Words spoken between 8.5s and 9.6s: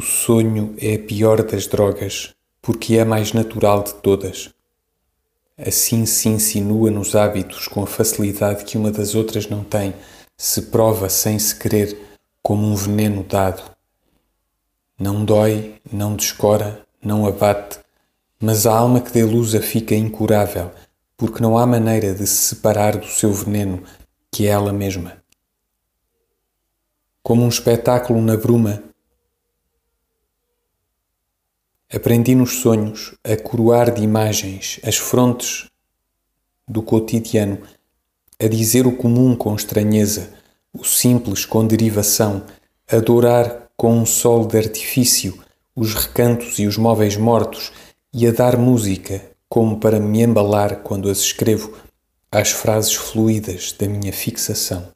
que uma das outras